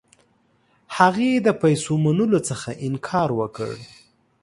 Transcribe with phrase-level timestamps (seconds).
[0.97, 3.73] هغې د پیسو منلو څخه انکار وکړ.